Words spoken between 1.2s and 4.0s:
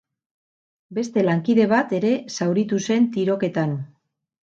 lankide bat ere zauritu zen tiroketan.